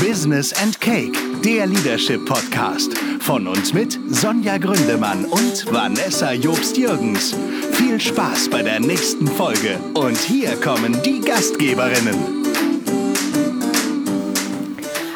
[0.00, 1.12] Business and Cake,
[1.44, 2.96] der Leadership Podcast.
[3.20, 7.34] Von uns mit Sonja Gründemann und Vanessa Jobst-Jürgens.
[7.72, 9.80] Viel Spaß bei der nächsten Folge.
[9.94, 12.14] Und hier kommen die Gastgeberinnen.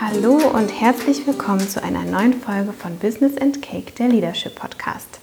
[0.00, 5.20] Hallo und herzlich willkommen zu einer neuen Folge von Business and Cake, der Leadership Podcast.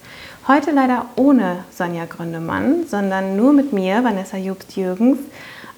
[0.48, 5.18] Heute leider ohne Sonja Gründemann, sondern nur mit mir, Vanessa Jobst-Jürgens.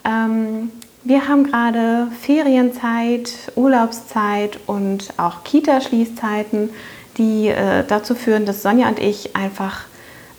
[0.05, 0.71] Ähm,
[1.05, 6.71] wir haben gerade Ferienzeit, Urlaubszeit und auch Kita-Schließzeiten,
[7.19, 9.83] die äh, dazu führen, dass Sonja und ich einfach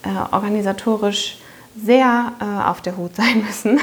[0.03, 1.37] äh, organisatorisch
[1.75, 3.79] sehr äh, auf der Hut sein müssen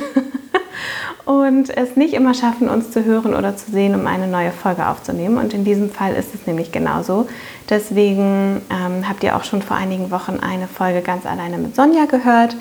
[1.27, 4.87] und es nicht immer schaffen, uns zu hören oder zu sehen, um eine neue Folge
[4.87, 5.39] aufzunehmen.
[5.39, 7.28] Und in diesem Fall ist es nämlich genauso.
[7.69, 12.06] Deswegen ähm, habt ihr auch schon vor einigen Wochen eine Folge ganz alleine mit Sonja
[12.06, 12.56] gehört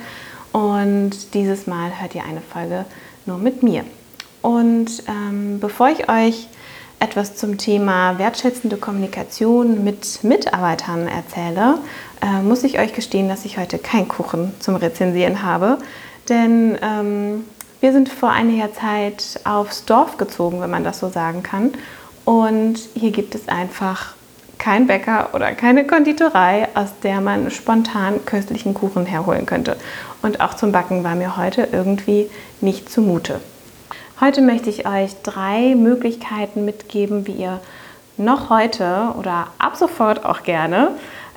[0.52, 2.86] und dieses Mal hört ihr eine Folge
[3.26, 3.86] nur mit mir.
[4.42, 6.48] Und ähm, bevor ich euch
[7.00, 11.80] etwas zum Thema wertschätzende Kommunikation mit Mitarbeitern erzähle,
[12.22, 15.78] äh, muss ich euch gestehen, dass ich heute keinen Kuchen zum Rezensieren habe.
[16.28, 17.46] Denn ähm,
[17.80, 21.72] wir sind vor einiger Zeit aufs Dorf gezogen, wenn man das so sagen kann.
[22.26, 24.14] Und hier gibt es einfach
[24.58, 29.78] kein Bäcker oder keine Konditorei, aus der man spontan köstlichen Kuchen herholen könnte.
[30.22, 33.40] Und auch zum Backen war mir heute irgendwie nicht zumute.
[34.22, 37.62] Heute möchte ich euch drei Möglichkeiten mitgeben, wie ihr
[38.18, 40.90] noch heute oder ab sofort auch gerne,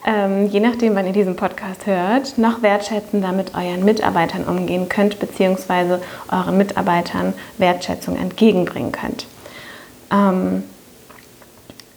[0.04, 5.20] ähm, je nachdem, wann ihr diesen Podcast hört, noch wertschätzender mit euren Mitarbeitern umgehen könnt,
[5.20, 9.28] beziehungsweise euren Mitarbeitern Wertschätzung entgegenbringen könnt.
[10.10, 10.64] Ähm,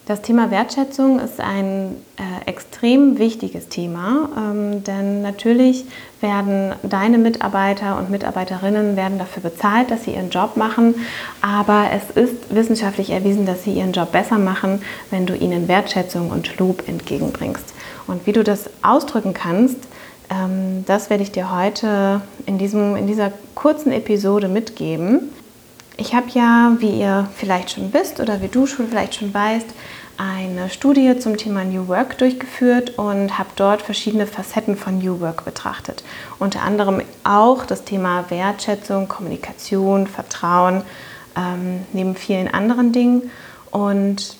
[0.05, 5.85] das Thema Wertschätzung ist ein äh, extrem wichtiges Thema, ähm, denn natürlich
[6.21, 10.93] werden deine Mitarbeiter und Mitarbeiterinnen werden dafür bezahlt, dass sie ihren Job machen,
[11.41, 16.29] aber es ist wissenschaftlich erwiesen, dass sie ihren Job besser machen, wenn du ihnen Wertschätzung
[16.29, 17.73] und Lob entgegenbringst.
[18.05, 19.77] Und wie du das ausdrücken kannst,
[20.29, 25.31] ähm, das werde ich dir heute in, diesem, in dieser kurzen Episode mitgeben.
[25.97, 29.67] Ich habe ja, wie ihr vielleicht schon wisst oder wie du schon vielleicht schon weißt,
[30.17, 35.45] eine Studie zum Thema New Work durchgeführt und habe dort verschiedene Facetten von New Work
[35.45, 36.03] betrachtet.
[36.39, 40.83] Unter anderem auch das Thema Wertschätzung, Kommunikation, Vertrauen,
[41.35, 43.29] ähm, neben vielen anderen Dingen.
[43.71, 44.37] Und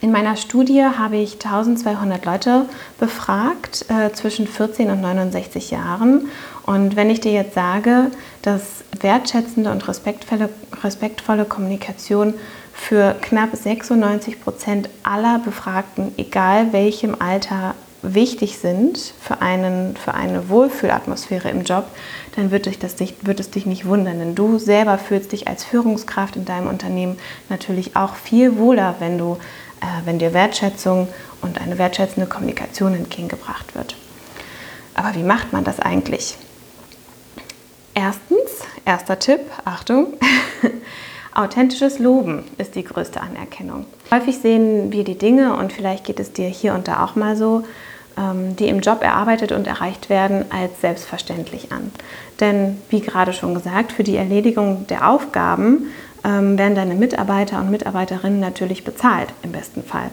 [0.00, 2.66] in meiner Studie habe ich 1200 Leute
[3.00, 6.28] befragt äh, zwischen 14 und 69 Jahren.
[6.66, 8.10] Und wenn ich dir jetzt sage,
[8.42, 10.50] dass wertschätzende und respektvolle,
[10.82, 12.34] respektvolle Kommunikation
[12.74, 20.48] für knapp 96 Prozent aller Befragten, egal welchem Alter, wichtig sind für, einen, für eine
[20.48, 21.86] Wohlfühlatmosphäre im Job,
[22.36, 24.18] dann wird, dich das wird es dich nicht wundern.
[24.18, 27.18] Denn du selber fühlst dich als Führungskraft in deinem Unternehmen
[27.48, 29.38] natürlich auch viel wohler, wenn, du,
[29.80, 31.08] äh, wenn dir Wertschätzung
[31.40, 33.96] und eine wertschätzende Kommunikation entgegengebracht wird.
[34.94, 36.36] Aber wie macht man das eigentlich?
[37.94, 38.50] Erstens,
[38.84, 40.14] erster Tipp, Achtung,
[41.34, 43.86] Authentisches Loben ist die größte Anerkennung.
[44.12, 47.36] Häufig sehen wir die Dinge, und vielleicht geht es dir hier und da auch mal
[47.36, 47.64] so,
[48.16, 51.90] ähm, die im Job erarbeitet und erreicht werden, als selbstverständlich an.
[52.38, 55.88] Denn, wie gerade schon gesagt, für die Erledigung der Aufgaben
[56.24, 60.10] ähm, werden deine Mitarbeiter und Mitarbeiterinnen natürlich bezahlt, im besten Fall.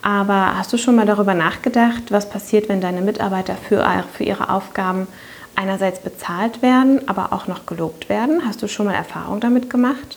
[0.00, 3.84] Aber hast du schon mal darüber nachgedacht, was passiert, wenn deine Mitarbeiter für,
[4.14, 5.06] für ihre Aufgaben
[5.54, 8.42] einerseits bezahlt werden, aber auch noch gelobt werden?
[8.46, 10.16] Hast du schon mal Erfahrung damit gemacht?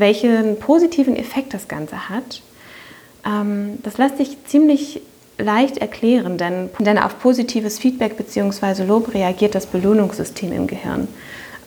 [0.00, 2.42] Welchen positiven Effekt das Ganze hat,
[3.24, 5.02] ähm, das lässt sich ziemlich
[5.38, 8.84] leicht erklären, denn, denn auf positives Feedback bzw.
[8.84, 11.08] Lob reagiert das Belohnungssystem im Gehirn.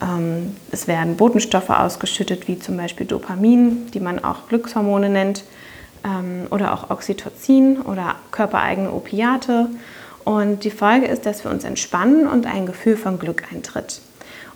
[0.01, 5.43] Ähm, es werden Botenstoffe ausgeschüttet, wie zum Beispiel Dopamin, die man auch Glückshormone nennt,
[6.03, 9.69] ähm, oder auch Oxytocin oder körpereigene Opiate.
[10.23, 14.01] Und die Folge ist, dass wir uns entspannen und ein Gefühl von Glück eintritt.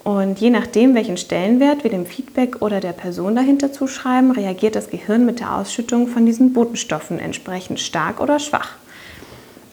[0.08, 4.90] Und je nachdem, welchen Stellenwert wir dem Feedback oder der Person dahinter zuschreiben, reagiert das
[4.90, 8.76] Gehirn mit der Ausschüttung von diesen Botenstoffen entsprechend stark oder schwach.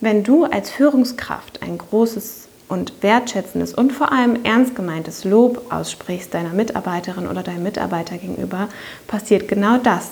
[0.01, 6.35] Wenn du als Führungskraft ein großes und wertschätzendes und vor allem ernst gemeintes Lob aussprichst
[6.35, 8.69] deiner Mitarbeiterin oder deinem Mitarbeiter gegenüber,
[9.07, 10.11] passiert genau das.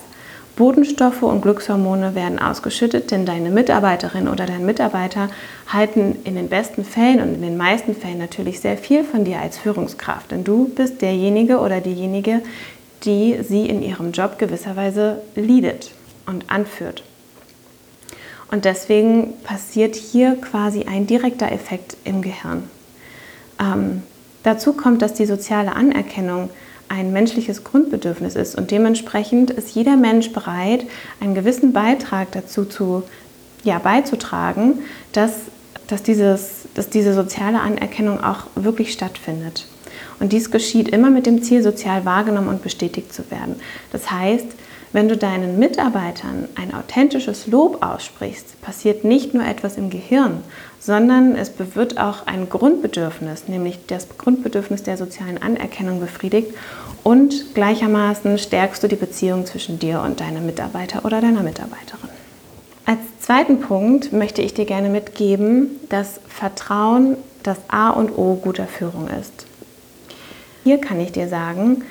[0.62, 5.28] Botenstoffe und Glückshormone werden ausgeschüttet, denn deine Mitarbeiterin oder dein Mitarbeiter
[5.66, 9.40] halten in den besten Fällen und in den meisten Fällen natürlich sehr viel von dir
[9.40, 10.30] als Führungskraft.
[10.30, 12.42] Denn du bist derjenige oder diejenige,
[13.02, 15.90] die sie in ihrem Job gewisserweise leadet
[16.26, 17.02] und anführt.
[18.52, 22.70] Und deswegen passiert hier quasi ein direkter Effekt im Gehirn.
[23.58, 24.04] Ähm,
[24.44, 26.50] dazu kommt, dass die soziale Anerkennung
[26.92, 30.84] ein menschliches Grundbedürfnis ist und dementsprechend ist jeder Mensch bereit,
[31.20, 33.02] einen gewissen Beitrag dazu zu,
[33.64, 34.80] ja, beizutragen,
[35.12, 35.32] dass,
[35.86, 39.66] dass, dieses, dass diese soziale Anerkennung auch wirklich stattfindet.
[40.20, 43.56] Und dies geschieht immer mit dem Ziel, sozial wahrgenommen und bestätigt zu werden.
[43.90, 44.46] Das heißt,
[44.92, 50.44] wenn du deinen Mitarbeitern ein authentisches Lob aussprichst, passiert nicht nur etwas im Gehirn,
[50.78, 56.52] sondern es wird auch ein Grundbedürfnis, nämlich das Grundbedürfnis der sozialen Anerkennung befriedigt
[57.02, 62.10] und gleichermaßen stärkst du die Beziehung zwischen dir und deinem Mitarbeiter oder deiner Mitarbeiterin.
[62.84, 68.66] Als zweiten Punkt möchte ich dir gerne mitgeben, dass Vertrauen das A und O guter
[68.66, 69.46] Führung ist.
[70.64, 71.84] Hier kann ich dir sagen,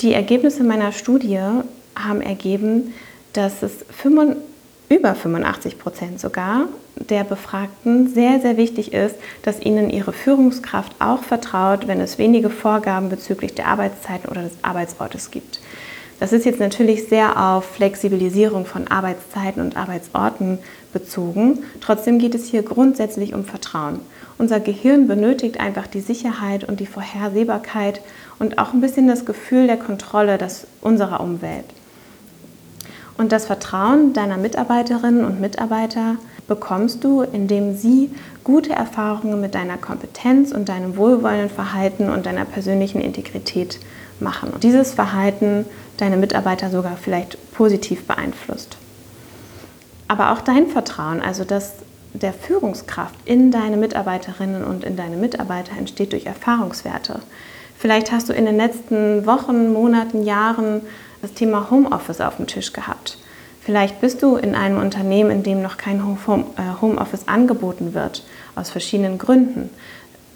[0.00, 1.40] die Ergebnisse meiner Studie
[1.96, 2.94] haben ergeben,
[3.32, 4.36] dass es 5,
[4.88, 6.66] über 85 Prozent sogar
[6.96, 12.50] der Befragten sehr, sehr wichtig ist, dass ihnen ihre Führungskraft auch vertraut, wenn es wenige
[12.50, 15.60] Vorgaben bezüglich der Arbeitszeiten oder des Arbeitsortes gibt.
[16.20, 20.58] Das ist jetzt natürlich sehr auf Flexibilisierung von Arbeitszeiten und Arbeitsorten
[20.92, 21.64] bezogen.
[21.80, 23.98] Trotzdem geht es hier grundsätzlich um Vertrauen.
[24.38, 28.02] Unser Gehirn benötigt einfach die Sicherheit und die Vorhersehbarkeit
[28.38, 30.38] und auch ein bisschen das Gefühl der Kontrolle
[30.80, 31.64] unserer Umwelt.
[33.18, 36.16] Und das Vertrauen deiner Mitarbeiterinnen und Mitarbeiter
[36.48, 38.10] bekommst du, indem sie
[38.44, 43.78] gute Erfahrungen mit deiner Kompetenz und deinem wohlwollenden Verhalten und deiner persönlichen Integrität
[44.20, 44.50] machen.
[44.50, 45.66] Und dieses Verhalten
[45.98, 48.76] deine Mitarbeiter sogar vielleicht positiv beeinflusst.
[50.08, 51.74] Aber auch dein Vertrauen, also das
[52.14, 57.20] der Führungskraft in deine Mitarbeiterinnen und in deine Mitarbeiter entsteht durch Erfahrungswerte.
[57.78, 60.82] Vielleicht hast du in den letzten Wochen, Monaten, Jahren
[61.22, 63.16] das Thema Homeoffice auf dem Tisch gehabt.
[63.64, 68.24] Vielleicht bist du in einem Unternehmen, in dem noch kein äh, Homeoffice angeboten wird,
[68.56, 69.70] aus verschiedenen Gründen.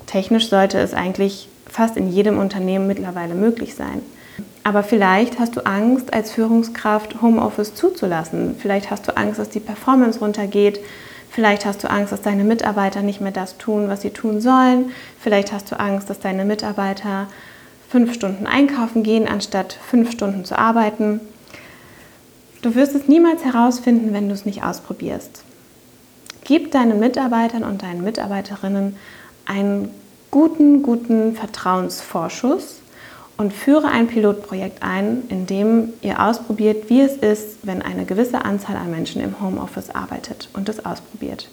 [0.06, 4.00] Technisch sollte es eigentlich fast in jedem Unternehmen mittlerweile möglich sein.
[4.62, 8.55] Aber vielleicht hast du Angst, als Führungskraft Homeoffice zuzulassen.
[8.59, 10.81] Vielleicht hast du Angst, dass die Performance runtergeht.
[11.29, 14.93] Vielleicht hast du Angst, dass deine Mitarbeiter nicht mehr das tun, was sie tun sollen.
[15.21, 17.27] Vielleicht hast du Angst, dass deine Mitarbeiter
[17.88, 21.21] fünf Stunden einkaufen gehen, anstatt fünf Stunden zu arbeiten.
[22.62, 25.43] Du wirst es niemals herausfinden, wenn du es nicht ausprobierst.
[26.44, 28.97] Gib deinen Mitarbeitern und deinen Mitarbeiterinnen
[29.47, 29.91] einen
[30.31, 32.81] guten, guten Vertrauensvorschuss
[33.37, 38.44] und führe ein Pilotprojekt ein, in dem ihr ausprobiert, wie es ist, wenn eine gewisse
[38.44, 41.49] Anzahl an Menschen im Homeoffice arbeitet und es ausprobiert.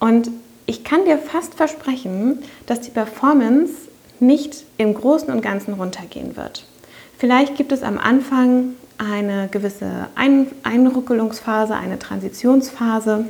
[0.00, 0.30] Und
[0.66, 3.72] ich kann dir fast versprechen, dass die Performance
[4.20, 6.64] nicht im Großen und Ganzen runtergehen wird.
[7.16, 13.24] Vielleicht gibt es am Anfang eine gewisse Ein Einruckelungsphase, eine Transitionsphase,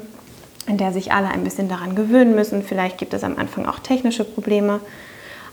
[0.67, 2.63] in der sich alle ein bisschen daran gewöhnen müssen.
[2.63, 4.81] Vielleicht gibt es am Anfang auch technische Probleme.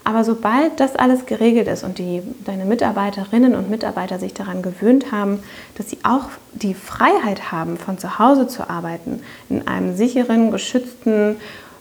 [0.04, 5.12] Aber sobald das alles geregelt ist und die, deine Mitarbeiterinnen und Mitarbeiter sich daran gewöhnt
[5.12, 5.40] haben,
[5.76, 11.38] dass sie auch die Freiheit haben, von zu Hause zu arbeiten, in einem sicheren, geschützten,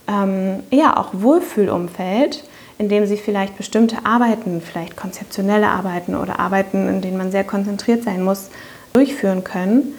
[0.08, 2.44] ähm, ja auch Wohlfühlumfeld,
[2.78, 7.44] in dem sie vielleicht bestimmte Arbeiten, vielleicht konzeptionelle Arbeiten oder Arbeiten, in denen man sehr
[7.44, 8.50] konzentriert sein muss,
[8.92, 9.94] durchführen können,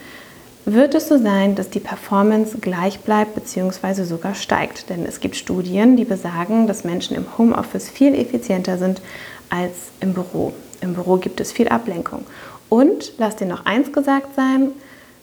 [0.65, 4.03] wird es so sein, dass die Performance gleich bleibt bzw.
[4.03, 4.89] sogar steigt.
[4.89, 9.01] Denn es gibt Studien, die besagen, dass Menschen im Homeoffice viel effizienter sind
[9.49, 10.53] als im Büro.
[10.81, 12.25] Im Büro gibt es viel Ablenkung.
[12.67, 14.71] Und lass dir noch eins gesagt sein,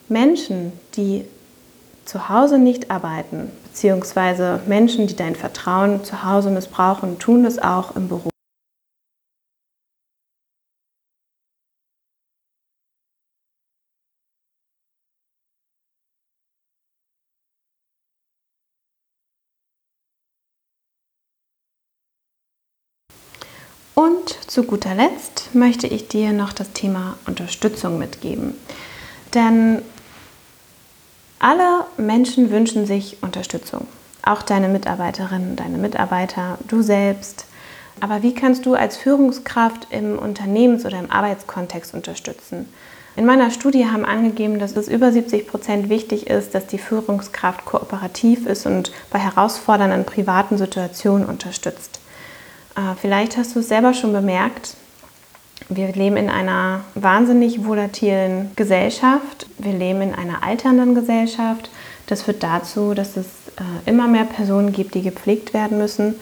[0.08, 1.24] Menschen, die
[2.04, 7.96] zu Hause nicht arbeiten, beziehungsweise Menschen, die dein Vertrauen zu Hause missbrauchen, tun es auch
[7.96, 8.32] im Büro.
[23.94, 28.54] Und zu guter Letzt möchte ich dir noch das Thema Unterstützung mitgeben.
[29.34, 29.82] Denn
[31.42, 33.86] alle Menschen wünschen sich Unterstützung.
[34.22, 37.46] Auch deine Mitarbeiterinnen, deine Mitarbeiter, du selbst.
[38.00, 42.68] Aber wie kannst du als Führungskraft im Unternehmens- oder im Arbeitskontext unterstützen?
[43.16, 47.64] In meiner Studie haben angegeben, dass es über 70 Prozent wichtig ist, dass die Führungskraft
[47.64, 52.00] kooperativ ist und bei herausfordernden privaten Situationen unterstützt.
[52.76, 54.76] Äh, vielleicht hast du es selber schon bemerkt,
[55.68, 59.46] wir leben in einer wahnsinnig volatilen Gesellschaft.
[59.58, 61.70] Wir leben in einer alternden Gesellschaft.
[62.06, 63.26] Das führt dazu, dass es
[63.56, 66.14] äh, immer mehr Personen gibt, die gepflegt werden müssen.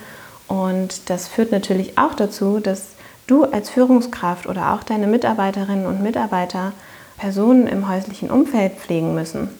[0.49, 2.89] Und das führt natürlich auch dazu, dass
[3.27, 6.73] du als Führungskraft oder auch deine Mitarbeiterinnen und Mitarbeiter
[7.17, 9.51] Personen im häuslichen Umfeld pflegen müssen.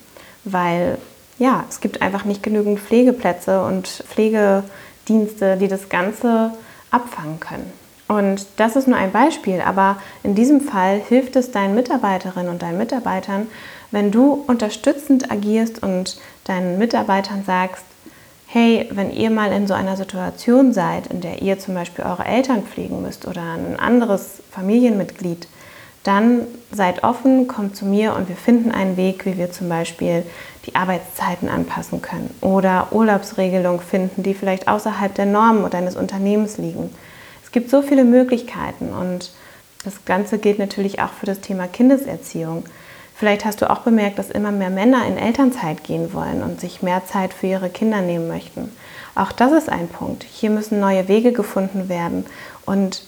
[0.45, 0.99] Weil
[1.39, 6.53] ja, es gibt einfach nicht genügend Pflegeplätze und Pflegedienste, die das Ganze
[6.91, 7.80] abfangen können.
[8.11, 12.61] Und das ist nur ein Beispiel, aber in diesem Fall hilft es deinen Mitarbeiterinnen und
[12.61, 13.47] deinen Mitarbeitern,
[13.93, 17.85] wenn du unterstützend agierst und deinen Mitarbeitern sagst,
[18.49, 22.25] hey, wenn ihr mal in so einer Situation seid, in der ihr zum Beispiel eure
[22.25, 25.47] Eltern pflegen müsst oder ein anderes Familienmitglied,
[26.03, 30.25] dann seid offen, kommt zu mir und wir finden einen Weg, wie wir zum Beispiel
[30.67, 36.91] die Arbeitszeiten anpassen können oder Urlaubsregelungen finden, die vielleicht außerhalb der Normen deines Unternehmens liegen.
[37.51, 39.33] Es gibt so viele Möglichkeiten und
[39.83, 42.63] das Ganze gilt natürlich auch für das Thema Kindeserziehung.
[43.17, 46.81] Vielleicht hast du auch bemerkt, dass immer mehr Männer in Elternzeit gehen wollen und sich
[46.81, 48.71] mehr Zeit für ihre Kinder nehmen möchten.
[49.17, 50.23] Auch das ist ein Punkt.
[50.23, 52.25] Hier müssen neue Wege gefunden werden.
[52.67, 53.03] Und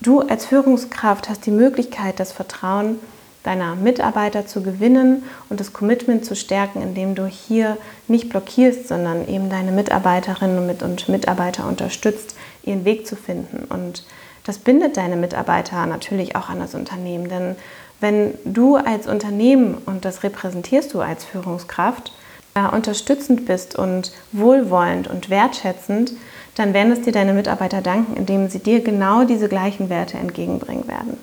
[0.00, 3.00] du als Führungskraft hast die Möglichkeit, das Vertrauen
[3.42, 7.76] deiner Mitarbeiter zu gewinnen und das Commitment zu stärken, indem du hier
[8.08, 13.64] nicht blockierst, sondern eben deine Mitarbeiterinnen und Mitarbeiter unterstützt, ihren Weg zu finden.
[13.68, 14.04] Und
[14.44, 17.56] das bindet deine Mitarbeiter natürlich auch an das Unternehmen, denn
[18.00, 22.12] wenn du als Unternehmen, und das repräsentierst du als Führungskraft,
[22.54, 26.12] äh, unterstützend bist und wohlwollend und wertschätzend,
[26.56, 30.86] dann werden es dir deine Mitarbeiter danken, indem sie dir genau diese gleichen Werte entgegenbringen
[30.88, 31.16] werden.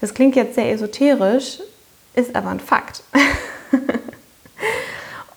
[0.00, 1.58] Das klingt jetzt sehr esoterisch,
[2.14, 3.02] ist aber ein Fakt.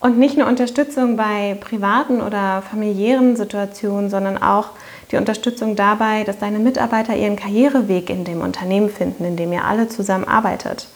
[0.00, 4.70] und nicht nur Unterstützung bei privaten oder familiären Situationen, sondern auch
[5.10, 9.64] die Unterstützung dabei, dass deine Mitarbeiter ihren Karriereweg in dem Unternehmen finden, in dem ihr
[9.64, 10.88] alle zusammen arbeitet.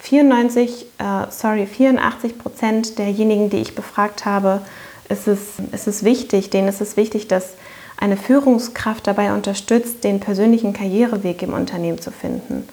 [0.00, 4.60] 94, äh, sorry, 84 Prozent derjenigen, die ich befragt habe,
[5.08, 5.40] ist es,
[5.72, 7.54] ist es wichtig, denen ist es wichtig, dass
[7.98, 12.66] eine Führungskraft dabei unterstützt, den persönlichen Karriereweg im Unternehmen zu finden.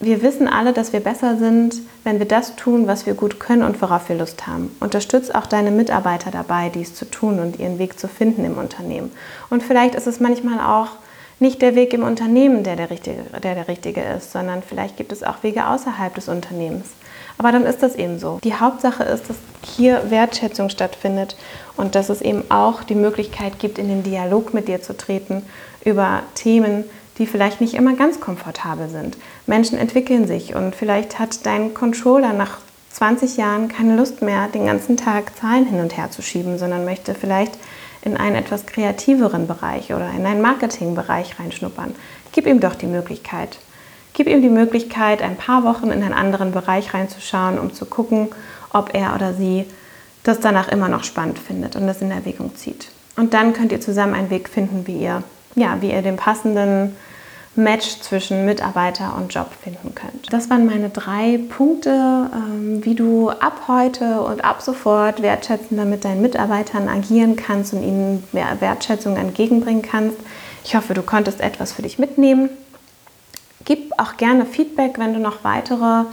[0.00, 3.62] Wir wissen alle, dass wir besser sind, wenn wir das tun, was wir gut können
[3.62, 4.74] und worauf wir Lust haben.
[4.80, 9.10] Unterstütz auch deine Mitarbeiter dabei, dies zu tun und ihren Weg zu finden im Unternehmen.
[9.48, 10.90] Und vielleicht ist es manchmal auch
[11.38, 15.12] nicht der Weg im Unternehmen, der der richtige, der, der richtige ist, sondern vielleicht gibt
[15.12, 16.88] es auch Wege außerhalb des Unternehmens.
[17.38, 18.38] Aber dann ist das eben so.
[18.42, 21.36] Die Hauptsache ist, dass hier Wertschätzung stattfindet
[21.76, 25.42] und dass es eben auch die Möglichkeit gibt, in den Dialog mit dir zu treten
[25.84, 26.84] über Themen,
[27.18, 29.16] die vielleicht nicht immer ganz komfortabel sind.
[29.46, 32.58] Menschen entwickeln sich und vielleicht hat dein Controller nach
[32.90, 36.84] 20 Jahren keine Lust mehr, den ganzen Tag Zahlen hin und her zu schieben, sondern
[36.84, 37.58] möchte vielleicht
[38.02, 41.94] in einen etwas kreativeren Bereich oder in einen Marketingbereich reinschnuppern.
[42.32, 43.58] Gib ihm doch die Möglichkeit.
[44.16, 48.28] Gib ihm die Möglichkeit, ein paar Wochen in einen anderen Bereich reinzuschauen, um zu gucken,
[48.72, 49.66] ob er oder sie
[50.22, 52.88] das danach immer noch spannend findet und das in Erwägung zieht.
[53.18, 55.22] Und dann könnt ihr zusammen einen Weg finden, wie ihr,
[55.54, 56.96] ja, wie ihr den passenden
[57.56, 60.32] Match zwischen Mitarbeiter und Job finden könnt.
[60.32, 66.06] Das waren meine drei Punkte, ähm, wie du ab heute und ab sofort wertschätzender mit
[66.06, 70.16] deinen Mitarbeitern agieren kannst und ihnen mehr Wertschätzung entgegenbringen kannst.
[70.64, 72.48] Ich hoffe, du konntest etwas für dich mitnehmen.
[73.66, 76.04] Gib auch gerne Feedback, wenn du noch weitere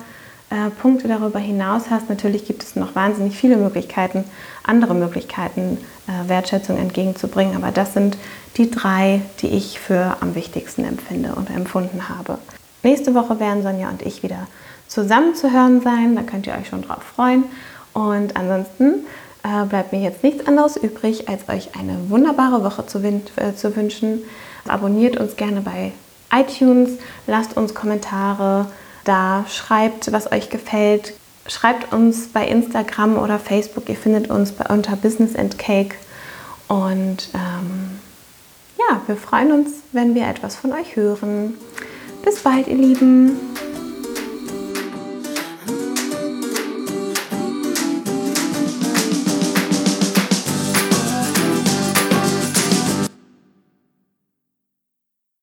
[0.50, 2.10] äh, Punkte darüber hinaus hast.
[2.10, 4.26] Natürlich gibt es noch wahnsinnig viele Möglichkeiten,
[4.64, 8.18] andere Möglichkeiten, äh, Wertschätzung entgegenzubringen, aber das sind
[8.58, 12.40] die drei, die ich für am wichtigsten empfinde und empfunden habe.
[12.84, 14.48] Nächste Woche werden Sonja und ich wieder
[14.88, 16.16] zusammen zu hören sein.
[16.16, 17.46] Da könnt ihr euch schon drauf freuen.
[17.94, 19.06] Und ansonsten
[19.44, 23.76] äh, bleibt mir jetzt nichts anderes übrig, als euch eine wunderbare Woche zu, äh, zu
[23.76, 24.24] wünschen.
[24.68, 25.92] Abonniert uns gerne bei
[26.34, 26.98] iTunes,
[27.28, 28.68] lasst uns Kommentare
[29.04, 31.14] da, schreibt, was euch gefällt.
[31.48, 33.90] Schreibt uns bei Instagram oder Facebook.
[33.90, 35.96] Ihr findet uns bei, unter Business and Cake.
[36.70, 38.00] Und ähm,
[38.78, 41.56] ja, wir freuen uns, wenn wir etwas von euch hören.
[42.24, 43.53] Bis bald, ihr Lieben.